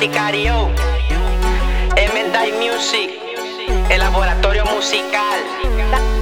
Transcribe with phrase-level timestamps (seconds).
[0.00, 0.70] Sicario,
[2.58, 3.10] Music,
[3.90, 5.38] el laboratorio musical.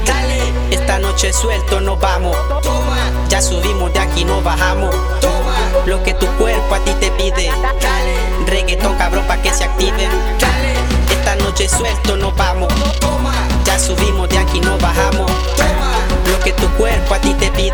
[0.04, 2.37] Dale, esta noche suelto nos vamos.
[2.61, 2.96] Toma,
[3.29, 4.93] Ya subimos de aquí, no bajamos.
[5.21, 7.53] toma, Lo que tu cuerpo a ti te pide.
[7.80, 10.08] dale, Reggaetón cabrón pa' que se active.
[10.40, 10.75] dale,
[11.11, 12.72] Esta noche suelto nos vamos.
[12.99, 13.32] toma,
[13.64, 15.31] Ya subimos de aquí, no bajamos.
[15.57, 15.93] toma,
[16.32, 17.68] Lo que tu cuerpo a ti te pide.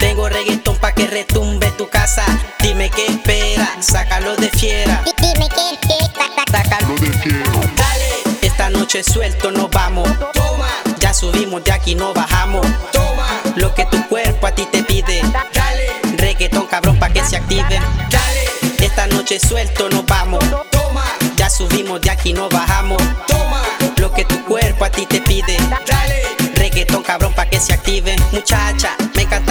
[0.00, 2.24] Tengo reggaetón pa' que retumbe tu casa.
[2.60, 5.00] Dime qué espera, sácalo de fiera.
[5.20, 7.50] Dime qué, ta, Sácalo de fiera.
[7.76, 10.08] dale, Esta noche suelto nos vamos.
[10.32, 12.66] toma, Ya subimos de aquí, no bajamos.
[12.90, 15.22] toma, Lo que tu cuerpo a ti te pide.
[15.54, 15.86] dale,
[16.16, 17.78] Reggaetón cabrón pa' que se active.
[18.10, 18.44] dale,
[18.84, 20.42] Esta noche suelto nos vamos.
[20.72, 21.04] toma,
[21.36, 23.00] Ya subimos de aquí, no bajamos.
[23.28, 23.62] toma,
[23.98, 25.56] Lo que tu cuerpo a ti te pide.
[25.86, 26.22] dale,
[26.56, 28.96] Reggaetón cabrón pa' que se active Muchacha,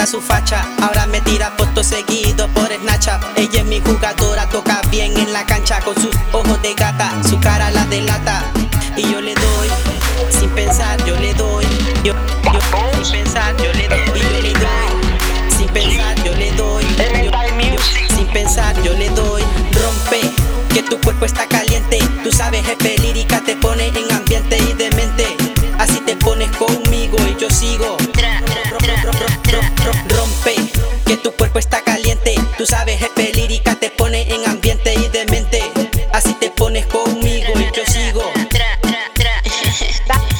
[0.06, 0.66] su facha.
[0.82, 3.22] Ahora me tira fotos seguido por Snapchat.
[3.38, 5.80] Ella es mi jugadora, toca bien en la cancha.
[5.80, 8.44] Con sus ojos de gata, su cara la delata.
[8.96, 9.68] Y yo le doy,
[10.30, 11.64] sin pensar yo le doy.
[12.04, 13.98] Yo, yo, sin pensar yo le doy.
[14.14, 16.84] Y yo le doy, sin pensar yo le doy.
[16.96, 19.42] Yo- yo, sin pensar yo le doy.
[19.72, 20.20] Rompe,
[20.72, 21.98] que tu cuerpo está caliente.
[22.22, 25.36] Tú sabes, jefe lírica te pone en ambiente y demente.
[25.78, 26.83] Así te pones conmigo
[31.54, 32.34] cuerpo está caliente.
[32.58, 35.62] Tú sabes, jefe lírica te pone en ambiente y demente.
[36.12, 38.22] Así te pones conmigo y yo sigo.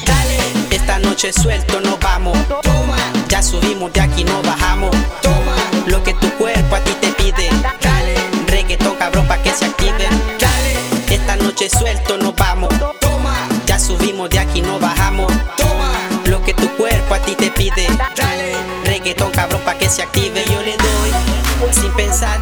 [0.05, 0.37] Dale,
[0.71, 2.37] Esta noche suelto nos vamos.
[2.61, 2.97] Toma,
[3.29, 4.91] Ya subimos de aquí, no bajamos.
[5.21, 5.55] Toma,
[5.87, 7.49] Lo que tu cuerpo a ti te pide.
[7.81, 8.15] Dale,
[8.47, 10.07] Reggaetón cabrón pa' que se active.
[10.39, 12.73] Dale, Esta noche suelto nos vamos.
[12.99, 15.31] Toma, Ya subimos de aquí, no bajamos.
[15.55, 15.93] Toma,
[16.25, 17.87] Lo que tu cuerpo a ti te pide.
[18.17, 20.43] Dale, Reggaetón cabrón pa' que se active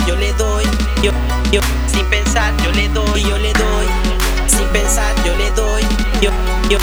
[0.08, 0.64] yo le doy
[1.02, 1.12] Yo,
[1.52, 3.88] yo, sin pensar yo le doy Yo le doy,
[4.48, 5.84] sin pensar yo le doy
[6.22, 6.32] Yo,
[6.70, 6.78] yo,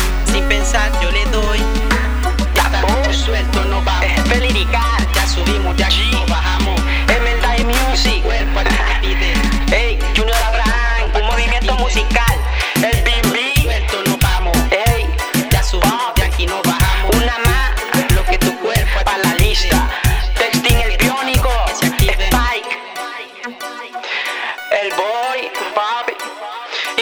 [24.82, 26.14] el boy, papi,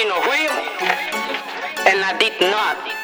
[0.01, 0.59] y nos fuimos
[1.87, 2.98] en la did not.